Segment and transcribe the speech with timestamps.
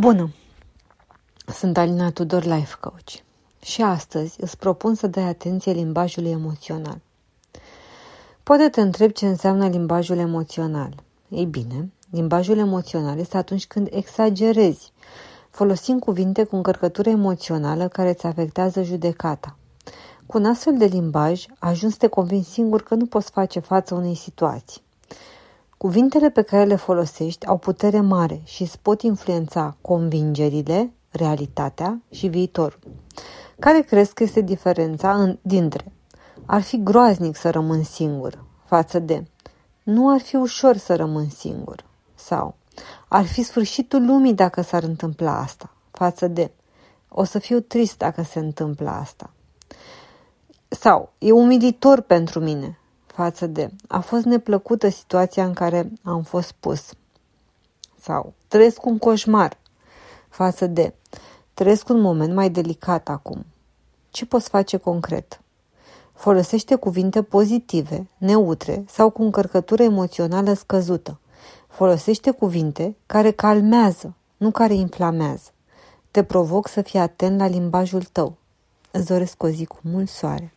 [0.00, 0.32] Bună!
[1.46, 3.12] Sunt Alina Tudor, Life Coach
[3.62, 7.00] și astăzi îți propun să dai atenție limbajului emoțional.
[8.42, 11.02] Poate te întreb ce înseamnă limbajul emoțional.
[11.28, 14.92] Ei bine, limbajul emoțional este atunci când exagerezi,
[15.50, 19.56] folosind cuvinte cu încărcătură emoțională care îți afectează judecata.
[20.26, 23.94] Cu un astfel de limbaj, ajungi să te convingi singur că nu poți face față
[23.94, 24.82] unei situații.
[25.82, 32.26] Cuvintele pe care le folosești au putere mare și îți pot influența convingerile, realitatea și
[32.26, 32.78] viitorul.
[33.58, 35.92] Care crezi că este diferența în, dintre?
[36.46, 39.24] Ar fi groaznic să rămân singur față de.
[39.82, 41.84] Nu ar fi ușor să rămân singur.
[42.14, 42.54] Sau
[43.08, 46.50] ar fi sfârșitul lumii dacă s-ar întâmpla asta față de.
[47.08, 49.30] O să fiu trist dacă se întâmplă asta.
[50.68, 52.79] Sau e umilitor pentru mine
[53.20, 56.92] față de a fost neplăcută situația în care am fost pus.
[58.00, 59.56] Sau trăiesc un coșmar
[60.28, 60.94] față de
[61.54, 63.46] trăiesc un moment mai delicat acum.
[64.10, 65.40] Ce poți face concret?
[66.12, 71.18] Folosește cuvinte pozitive, neutre sau cu încărcătură emoțională scăzută.
[71.68, 75.50] Folosește cuvinte care calmează, nu care inflamează.
[76.10, 78.36] Te provoc să fii atent la limbajul tău.
[78.90, 80.52] Îți doresc o zi cu mult soare.